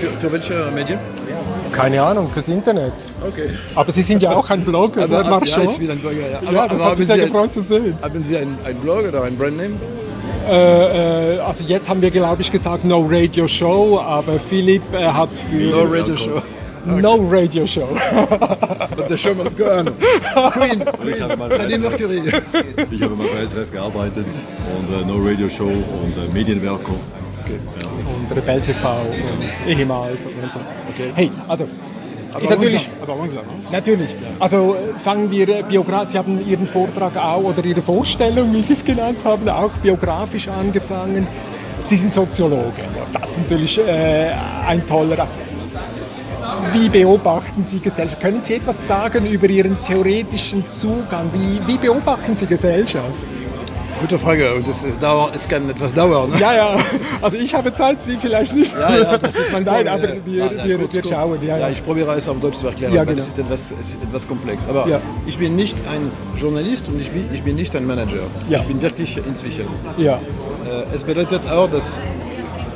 [0.00, 0.98] Für, für welche Medien?
[1.72, 2.92] Keine Ahnung, fürs Internet.
[3.26, 3.50] Okay.
[3.74, 5.30] Aber Sie sind ja auch ein Blogger, Aber, oder?
[5.30, 6.52] Mach ja, ich bin ein Blogger, ja.
[6.52, 7.96] Ja, das hat haben mich sehr Sie gefreut zu sehen.
[8.00, 9.74] Ein, haben Sie ein, ein Blog oder ein Brandname?
[10.48, 15.04] Äh, äh, also jetzt haben wir, glaube ich, gesagt No Radio Show, aber Philipp äh,
[15.04, 16.42] hat für No Radio Show.
[16.86, 17.88] No Radio Show.
[18.96, 19.86] But the show must go on.
[20.52, 22.22] Queen, Ich habe mal, Freddie Mercury.
[22.92, 24.26] ich habe mal bei SRF gearbeitet
[24.78, 26.32] und äh, No Radio Show und äh,
[27.48, 30.60] Ja, und Rebell TV und ehemals und so.
[31.14, 31.66] Hey, also
[32.42, 33.52] ist natürlich Aber langsam, ne?
[33.72, 34.14] Natürlich.
[34.38, 36.12] Also äh, fangen wir äh, biografisch.
[36.12, 40.48] Sie haben Ihren Vortrag auch oder Ihre Vorstellung, wie Sie es genannt haben, auch biografisch
[40.48, 41.26] angefangen.
[41.84, 42.72] Sie sind Soziologe.
[43.12, 44.32] Das ist natürlich äh,
[44.66, 45.26] ein toller.
[46.72, 48.20] Wie beobachten Sie Gesellschaft?
[48.20, 51.30] Können Sie etwas sagen über Ihren theoretischen Zugang?
[51.32, 53.45] Wie, wie beobachten Sie Gesellschaft?
[54.00, 54.54] Gute Frage.
[54.54, 56.30] Und es, es, dauert, es kann etwas dauern.
[56.30, 56.38] Ne?
[56.38, 56.76] Ja, ja.
[57.22, 58.72] Also ich habe Zeit, Sie vielleicht nicht.
[58.74, 61.38] Ja, ja, das ist mein Nein, aber Ja, wir, ja, wir, kurz, wir schauen.
[61.42, 63.18] Ja, Ja, ich probiere es auf Deutsch zu erklären, Ja, genau.
[63.18, 64.68] es, ist etwas, es ist etwas komplex.
[64.68, 68.18] Aber ich bin nicht ein Journalist und ich bin, ich bin nicht ein Manager.
[68.50, 69.64] Ich bin wirklich inzwischen.
[69.96, 70.14] ja.
[70.14, 72.00] Äh, Es bedeutet auch, dass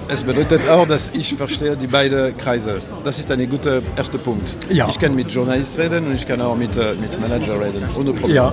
[0.09, 2.79] es bedeutet auch, dass ich verstehe die beiden Kreise.
[3.05, 4.57] Das ist ein guter erster Punkt.
[4.69, 4.89] Ja.
[4.89, 7.85] Ich kann mit Journalist reden und ich kann auch mit, äh, mit Manager reden.
[7.97, 8.27] 100%.
[8.29, 8.53] ja.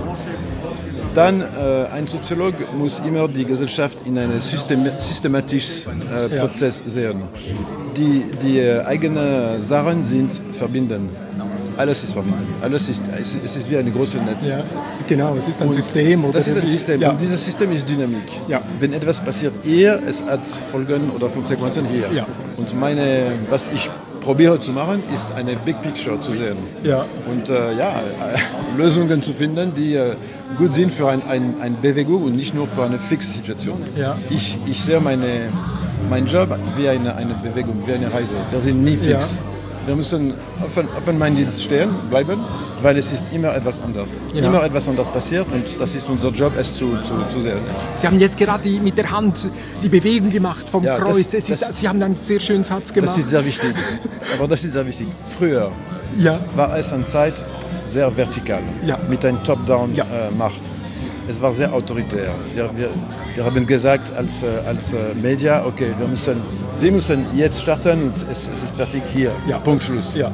[1.18, 1.44] Dann, äh,
[1.96, 6.40] ein Soziolog muss immer die Gesellschaft in einen System systematischen äh, Ja.
[6.46, 7.22] Prozess sehen.
[7.96, 11.08] Die, die äh, eigenen Sachen sind verbinden.
[11.76, 12.46] Alles ist verbunden.
[12.62, 14.46] Alles ist, es, es ist wie ein großes Netz.
[14.46, 14.62] ja.
[15.08, 16.24] Genau, es ist ein System.
[16.24, 17.10] Oder Das ist ein System Ja.
[17.10, 18.28] und dieses System ist Dynamik.
[18.48, 18.60] Ja.
[18.80, 22.08] Wenn etwas passiert hier, es hat Folgen oder Konsequenzen hier.
[22.12, 22.26] Ja.
[22.56, 23.88] Und meine, was ich
[24.28, 26.58] probiere zu machen, ist eine Big Picture zu sehen.
[26.84, 27.06] Ja.
[27.30, 30.16] Und äh, ja, äh, Lösungen zu finden, die äh,
[30.58, 33.80] gut sind für ein, ein, eine Bewegung und nicht nur für eine fixe Situation.
[33.96, 34.18] Ja.
[34.28, 35.48] Ich, ich sehe meine,
[36.10, 38.34] meinen Job wie eine, eine Bewegung, wie eine Reise.
[38.50, 39.36] Wir sind nie fix.
[39.36, 39.57] Ja.
[39.86, 40.34] Wir müssen
[40.64, 42.40] offen- open-minded stehen, bleiben,
[42.82, 44.20] weil es ist immer etwas anders.
[44.34, 44.46] Ja.
[44.46, 47.58] Immer etwas anders passiert und das ist unser Job, es zu, zu, zu sehen.
[47.94, 49.48] Sie haben jetzt gerade die, mit der Hand
[49.82, 51.32] die Bewegung gemacht vom Ja, das- Kreuz.
[51.34, 53.10] es ist, das- Sie haben einen sehr schönen Satz gemacht.
[53.10, 53.74] Das ist sehr wichtig.
[54.38, 55.08] Aber das ist sehr wichtig.
[55.38, 55.70] Früher
[56.18, 56.38] ja.
[56.54, 57.34] war es eine Zeit
[57.84, 58.62] sehr vertikal,
[59.08, 59.42] mit einer.
[59.42, 60.60] Top-Down-Macht.
[61.28, 62.34] Es war sehr autoritär.
[62.54, 62.90] Wir,
[63.34, 66.40] wir, haben gesagt als, äh, als äh, Media, okay, wir müssen,
[66.72, 69.32] Sie müssen jetzt starten und es, es ist fertig hier.
[69.46, 69.58] Ja.
[69.58, 70.14] Punkt Schluss.
[70.14, 70.32] Ja.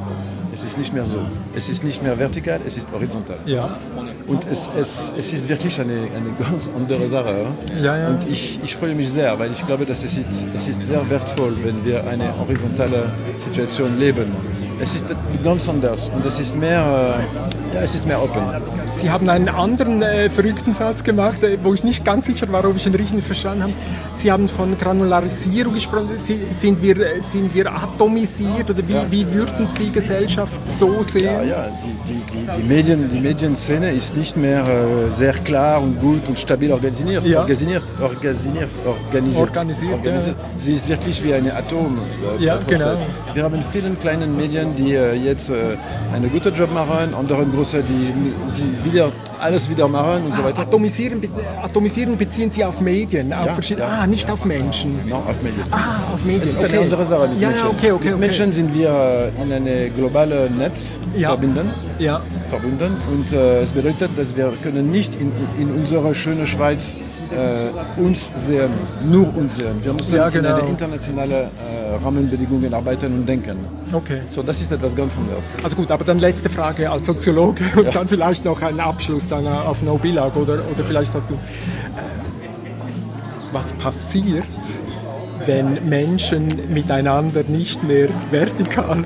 [0.53, 1.19] Es ist nicht mehr so.
[1.53, 3.37] Es ist nicht mehr vertikal, es ist horizontal.
[3.45, 3.77] Ja.
[4.25, 7.47] Und es, es, es ist wirklich eine, eine ganz andere Sache.
[7.83, 8.07] Ja, ja.
[8.07, 11.09] Und ich, ich freue mich sehr, weil ich glaube, dass es ist, es ist sehr
[11.09, 14.33] wertvoll, wenn wir eine horizontale Situation leben.
[14.79, 15.05] Es ist
[15.43, 17.19] ganz anders und es ist mehr,
[17.71, 18.41] äh, ja, es ist mehr open.
[18.97, 22.65] Sie haben einen anderen äh, verrückten Satz gemacht, äh, wo ich nicht ganz sicher war,
[22.65, 23.73] ob ich ihn richtig verstanden habe.
[24.11, 26.09] Sie haben von Granularisierung gesprochen.
[26.17, 31.25] Sie, sind, wir, äh, sind wir atomisiert oder wie, wie würden Sie Gesellschaft so sehen?
[31.25, 35.81] Ja, ja, die, die, die, die, Medien, die Medienszene ist nicht mehr äh, sehr klar
[35.81, 37.25] und gut und stabil organisiert.
[37.25, 37.39] Ja.
[37.39, 39.41] Organisiert, organisiert, organisiert.
[39.41, 40.11] Organisiert, ja.
[40.57, 41.97] Sie ist wirklich wie ein Atom.
[42.39, 43.05] äh, Ja, Prozess.
[43.05, 43.35] genau.
[43.35, 45.77] Wir haben viele kleine Medien, die äh, jetzt äh,
[46.13, 48.13] einen guten Job machen, andere große, die
[48.51, 50.61] sie wieder alles wieder machen und so weiter.
[50.61, 51.29] Atomisieren, be-
[51.61, 53.99] atomisieren beziehen Sie auf Medien, auf verschiedene, ja.
[54.01, 54.97] ah, nicht auf Menschen.
[55.07, 55.63] No, auf Medien.
[55.71, 56.43] Ah, auf Medien.
[56.43, 56.69] Es ist okay.
[56.73, 57.65] eine andere Sache mit ja, Menschen.
[57.65, 58.19] Ja, okay, okay, mit.
[58.19, 61.29] Menschen sind wir in eine globale Netz Ja.
[61.29, 61.69] verbinden.
[61.99, 66.95] Ja, verbunden und äh, es bedeutet, dass wir können nicht in, in unserer schönen Schweiz
[67.31, 68.69] äh, uns sehen,
[69.05, 69.75] nur uns sehen.
[69.83, 70.55] Wir müssen Ja, in genau.
[70.55, 73.57] eine internationale äh, Rahmenbedingungen arbeiten und denken.
[73.93, 74.21] okay.
[74.29, 75.45] So, das ist etwas ganz anderes.
[75.63, 79.47] Also gut, aber dann letzte Frage als Soziologe und dann vielleicht noch einen Abschluss dann
[79.47, 81.33] auf No Bilag oder, oder vielleicht hast du.
[81.35, 81.37] Äh,
[83.51, 84.43] was passiert,
[85.45, 89.05] wenn Menschen miteinander nicht mehr vertikal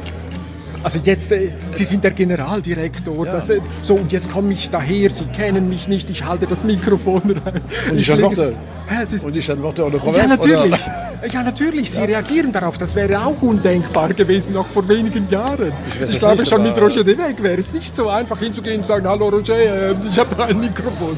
[0.83, 5.09] also jetzt, äh, Sie sind der Generaldirektor, das, äh, so und jetzt komme ich daher,
[5.09, 7.61] Sie kennen mich nicht, ich halte das Mikrofon rein.
[7.91, 8.53] Und ich antworte.
[8.87, 10.15] Hä, es ist, Und ich antworte ohne Problem.
[10.23, 10.73] ja, natürlich.
[10.73, 11.08] Oder?
[11.31, 11.91] Ja, natürlich.
[11.91, 12.77] Sie reagieren darauf.
[12.77, 15.73] Das wäre auch undenkbar gewesen, noch vor wenigen Jahren.
[15.87, 18.87] Ich Ich, glaube, schon mit Roger de Weg wäre es nicht so einfach hinzugehen und
[18.87, 21.17] sagen, hallo Roger, äh, ich habe da ein Mikrofon.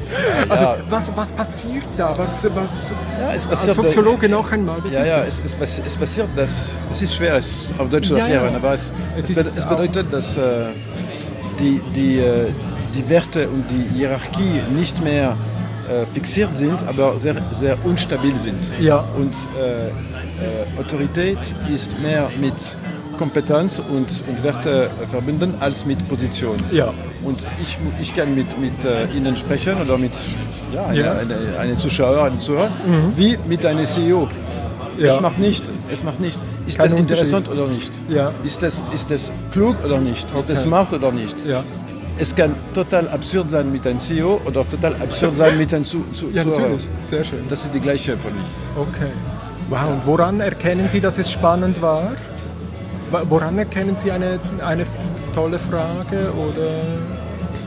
[0.49, 2.17] Also, was, was passiert da?
[2.17, 5.95] Was, was Ja, es als passiert, Soziologe noch einmal, was Ja, ja, es, es, es
[5.97, 8.57] passiert, dass es ist schwer, es auf Deutsch zu Ja, erklären, ja.
[8.57, 10.41] aber es, Es es, ist bedeutet, dass äh,
[11.59, 12.51] die, die, äh,
[12.95, 15.35] die Werte und die Hierarchie nicht mehr
[15.91, 18.61] äh, fixiert sind, aber sehr, sehr unstabil sind.
[18.79, 19.03] Ja.
[19.17, 19.91] Und äh, äh,
[20.79, 21.39] Autorität
[21.73, 22.53] ist mehr mit
[23.17, 26.57] Kompetenz und, und Werte äh, verbunden als mit Position.
[26.71, 26.93] Ja.
[27.23, 30.13] Und ich, ich kann mit, mit äh, Ihnen sprechen oder mit
[30.73, 31.11] ja, eine, Ja.
[31.13, 32.69] Eine, eine Zuschauer, einem Zuhörer,
[33.15, 34.27] wie mit einem CEO.
[34.97, 35.07] Ja.
[35.07, 36.39] Es macht nicht, es macht nicht.
[36.67, 37.91] Ist Kein das interessant oder nicht?
[38.09, 38.31] Ja.
[38.43, 40.25] Ist, das, ist das klug oder nicht?
[40.25, 40.43] Ist Okay.
[40.49, 41.35] das smart oder nicht?
[41.45, 41.63] Ja.
[42.23, 45.99] Es kann total absurd sein mit einem CEO oder total absurd sein mit einem zu,
[46.13, 46.59] zu, ja, Zuhörer.
[46.61, 46.89] natürlich.
[46.99, 47.39] Sehr schön.
[47.49, 48.45] Das ist die gleiche für mich.
[48.75, 49.11] Okay.
[49.69, 52.11] Wow, und woran erkennen Sie, dass es spannend war?
[53.09, 54.85] Wa- Woran erkennen Sie eine, eine
[55.33, 56.69] tolle Frage oder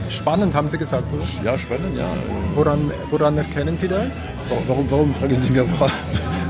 [0.08, 1.24] spannend, haben Sie gesagt, oder?
[1.44, 2.06] Ja, spannend, ja.
[2.54, 4.28] Woran, woran erkennen Sie das?
[4.68, 5.64] Warum, warum fragen Sie mir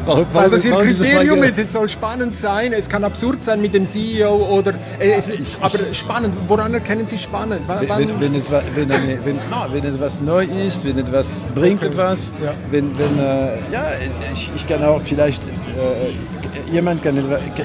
[0.07, 3.87] Weil das Ihr Kriterium ist, es soll spannend sein, es kann absurd sein mit dem
[3.87, 7.63] CEO oder äh, es, aber spannend, woran erkennen Sie spannend?
[7.67, 11.47] Wann- wenn, wenn, es, wenn, eine, wenn, no, wenn es was neu ist, wenn etwas
[11.55, 11.93] bringt Okay.
[11.93, 12.53] etwas, Ja.
[12.71, 13.85] wenn, wenn äh, ja,
[14.33, 17.17] ich, ich kann auch vielleicht, äh, jemand kann,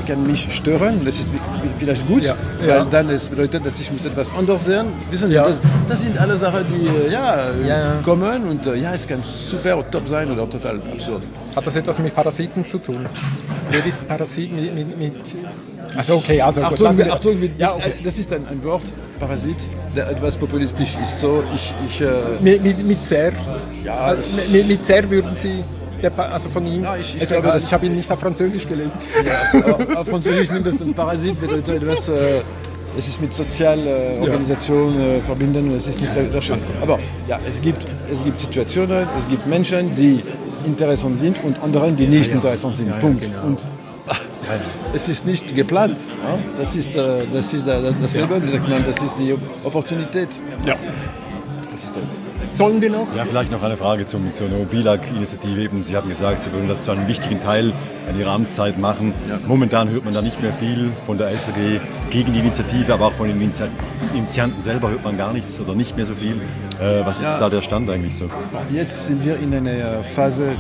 [0.08, 1.30] kann mich stören, das ist
[1.78, 2.36] vielleicht gut, Ja.
[2.60, 2.86] weil Ja.
[2.86, 4.88] dann es bedeutet, dass ich muss etwas anders sehen.
[5.12, 5.48] Wissen Sie, Ja.
[5.48, 9.78] das, das sind alle Sachen, die äh, ja, kommen und äh, ja, es kann super
[9.78, 11.22] oder top sein oder total absurd.
[11.56, 13.06] Hat das etwas mit Parasiten zu tun?
[13.72, 14.74] Wer ist Parasit mit...
[14.74, 15.16] mit, mit
[15.96, 17.94] also okay, also gut, Achtung, wir- Achtung mit, ja, okay.
[18.04, 18.84] das ist ein, ein Wort,
[19.20, 19.58] Parasit,
[19.96, 21.20] der etwas populistisch ist.
[21.20, 22.08] So, ich, ich, äh,
[22.42, 23.34] Mit, mit, mit sehr.
[23.84, 24.18] Ja, Äh,
[24.52, 25.64] mit, mit sehr würden Sie.
[26.02, 26.84] Der, also von ihm.
[26.84, 28.98] Ja, ich- ich also, glaube, das- ich habe ihn nicht auf Französisch gelesen.
[29.66, 32.42] Auf- Auf Französisch mindestens Parasit bedeutet etwas, äh,
[32.98, 36.58] es ist mit Sozialorganisationen äh, verbinden und es ist nicht sehr, sehr schön.
[36.82, 40.22] Aber ja, es gibt, es gibt Situationen, es gibt Menschen, die
[40.66, 42.98] interessant sind und andere, die nicht interessant sind.
[43.00, 43.32] Punkt.
[43.46, 43.60] Und
[44.94, 46.00] es ist nicht geplant.
[46.24, 46.38] Ja?
[46.58, 50.30] Das ist, äh, das, ist äh, das Leben, wie sagt man, das ist die Opportunität.
[50.66, 50.76] Ja.
[51.72, 52.04] Das ist das.
[52.52, 53.16] Sollen wir noch?
[53.16, 55.70] Ja, vielleicht noch eine Frage zum, zur No-Bilag-Initiative.
[55.84, 57.72] Sie haben gesagt, Sie wollen das zu einem wichtigen Teil
[58.10, 59.14] an Ihrer Amtszeit machen.
[59.48, 61.80] Momentan hört man da nicht mehr viel von der SRG
[62.10, 63.68] gegen die Initiative, aber auch von den Initi-
[64.16, 66.38] Initianten selber hört man gar nichts oder nicht mehr so viel.
[66.82, 67.38] Äh, was ist Ja.
[67.40, 68.26] da der Stand eigentlich so?
[68.74, 70.54] Jetzt sind wir in einer Phase,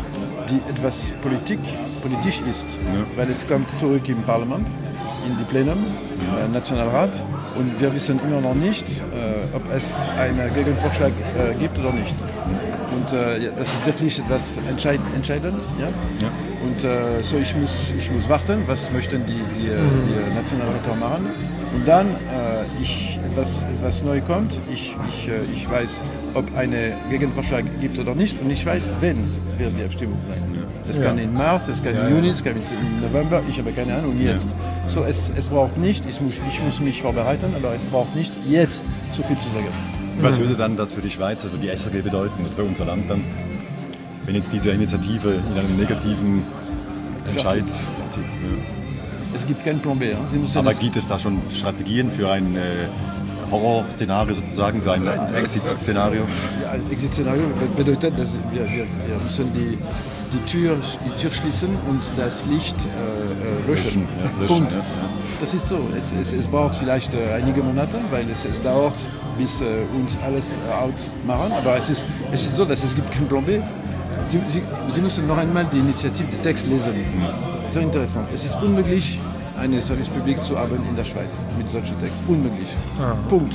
[0.47, 1.59] die etwas Politik,
[2.03, 2.77] politisch ist,
[3.17, 4.67] weil es kommt zurück im Parlament,
[5.27, 7.25] in die Plenum, äh, Nationalrat
[7.57, 9.18] und wir wissen immer noch nicht, äh,
[9.53, 12.15] ob es einen Gegenvorschlag äh, gibt oder nicht.
[12.91, 15.61] Und äh, ja, das ist wirklich etwas entscheid entscheidend.
[15.79, 15.87] Ja?
[16.61, 20.89] Und äh, so ich muss, ich muss warten, was möchten die, die, äh, die Nationalräte
[20.99, 21.27] machen.
[21.73, 26.03] Und dann, äh, ich, etwas, etwas neu kommt, ich, ich, äh, ich weiß,
[26.33, 29.17] ob einen Gegenvorschlag gibt oder nicht und ich weiß, wenn
[29.57, 30.63] wird die Abstimmung sein.
[30.87, 33.95] Es kann in März, es kann im Juni, es kann im November, ich habe keine
[33.95, 34.55] Ahnung, jetzt.
[34.87, 38.33] So, es, es braucht nicht, ich muss, ich muss mich vorbereiten, aber es braucht nicht
[38.47, 39.67] jetzt zu viel zu sagen.
[40.21, 43.09] Was würde dann das für die Schweiz, für die SRG bedeuten und für unser Land
[43.09, 43.23] dann,
[44.25, 46.43] wenn jetzt diese Initiative in einem negativen
[47.29, 47.69] Entscheid...
[47.69, 48.23] Fertig.
[49.33, 50.11] Es gibt keinen Plan B.
[50.11, 50.17] ja.
[50.27, 52.87] Sie müssen Aber gibt es da schon Strategien für ein äh,
[53.51, 56.21] Horrorszenario sozusagen, für ein Exit-Szenario?
[56.63, 57.43] Ja, ein Exit-Szenario
[57.75, 59.77] bedeutet, dass wir, wir, wir müssen die,
[60.33, 63.85] die, Tür, die Tür schließen und das Licht äh, äh, löschen.
[63.85, 64.71] Löschen, ja, löschen, Punkt.
[64.73, 64.85] ja.
[65.41, 65.79] Das ist so.
[65.97, 68.95] Es, es, es braucht vielleicht äh, einige Monate, weil es, es dauert,
[69.37, 69.65] bis äh,
[69.95, 70.93] uns alles äh, out
[71.25, 71.51] machen.
[71.51, 73.59] Aber es ist, es ist so, dass es gibt keinen Plan B.
[74.25, 76.93] Sie, Sie, Sie müssen noch einmal die Initiative, den Text lesen.
[77.69, 78.27] Sehr interessant.
[78.33, 79.19] Es ist unmöglich,
[79.59, 82.21] eine Service Public zu haben in der Schweiz mit solchen Text.
[82.27, 82.69] Unmöglich.
[83.29, 83.53] Punkt.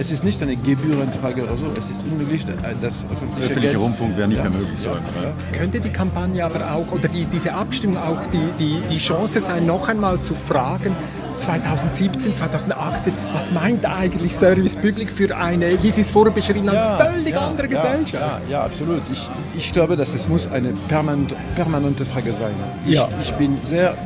[0.00, 1.66] Es ist nicht eine Gebührenfrage oder so.
[1.76, 4.48] Es ist unmöglich, äh, das öffentliche, Öffentlicher Geld Rundfunk wäre nicht Ja.
[4.48, 5.02] mehr möglich so einfach.
[5.22, 5.58] Ja?
[5.58, 9.66] Könnte die Kampagne aber auch oder die, diese Abstimmung auch die, die, die Chance sein,
[9.66, 10.94] noch einmal zu fragen,
[11.38, 17.12] 2017, 2018, was meint eigentlich Service Public für eine, wie Sie es vorher beschrieben haben,
[17.14, 18.12] völlig ja, andere ja, Gesellschaft?
[18.14, 19.02] Ja, ja, absolut.
[19.10, 22.54] Ich, ich glaube, dass es muss eine permanente, permanente Frage sein.
[22.86, 23.08] Ich, Ja.
[23.20, 23.96] ich bin sehr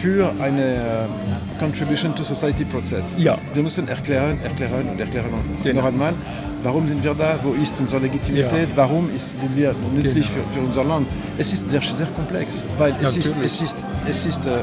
[0.00, 3.14] für eine äh, Contribution to Society Prozess.
[3.18, 3.36] Ja.
[3.52, 5.30] Wir müssen erklären, erklären und erklären
[5.62, 5.80] Genau.
[5.82, 6.14] noch einmal,
[6.62, 8.76] warum sind wir da, wo ist unsere Legitimität, Ja.
[8.76, 10.44] warum ist, sind wir nützlich Genau.
[10.48, 11.06] für, für unser Land.
[11.38, 13.76] Es ist sehr, sehr komplex, weil es ist, es ist,
[14.08, 14.62] es ist, äh, äh,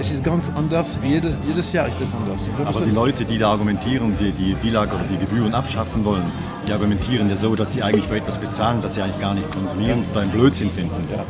[0.00, 0.98] es ist ganz anders.
[1.02, 2.40] Jedes, jedes Jahr ist es anders.
[2.64, 6.24] Aber die Leute, die da argumentieren, die die Bilag oder die Gebühren abschaffen wollen,
[6.66, 9.50] die argumentieren ja so, dass sie eigentlich für etwas bezahlen, das sie eigentlich gar nicht
[9.50, 10.96] konsumieren oder einen Blödsinn finden.
[11.14, 11.24] Ja.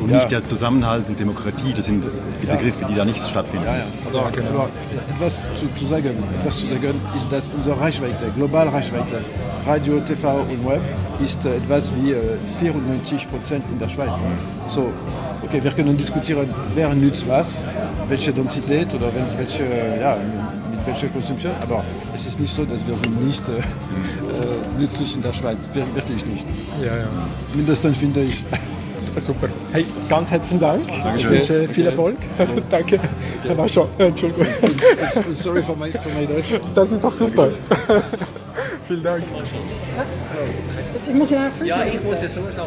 [0.00, 0.16] Und Ja.
[0.18, 2.04] nicht der Zusammenhalt und Demokratie, das sind
[2.40, 3.66] Begriffe, die da nicht stattfinden.
[3.66, 3.84] Ja, ja.
[4.20, 4.48] Aber, genau.
[4.50, 4.68] aber
[5.12, 9.16] etwas zu, zu sagen, etwas zu sagen ist, dass unsere Reichweite, globale Reichweite,
[9.66, 10.80] Radio, TV und Web,
[11.22, 12.16] ist äh, etwas wie äh,
[12.60, 14.16] 94 Prozent in der Schweiz.
[14.68, 14.92] So,
[15.44, 17.66] okay, wir können diskutieren, wer nützt was,
[18.08, 19.64] welche Densität oder wel- welche,
[20.00, 20.16] ja,
[20.70, 21.82] mit welcher Konsumption, aber
[22.14, 23.62] es ist nicht so, dass wir sind nicht äh, äh,
[24.80, 26.46] nützlich in der Schweiz, Wir- wirklich nicht.
[26.80, 27.08] Ja, ja.
[27.52, 28.44] Mindestens finde ich.
[29.18, 29.48] Super.
[29.72, 30.82] Hey, ganz herzlichen Dank.
[31.16, 32.16] Ich wünsche viel Erfolg.
[32.70, 33.00] Danke.
[33.42, 34.46] Herr Wascher, Entschuldigung.
[35.34, 36.52] Sorry for my, for my Deutsch.
[36.74, 37.50] Das ist doch super.
[38.86, 39.22] Vielen Dank.
[41.06, 42.66] Ich muss ja Ja, ich muss es so sagen.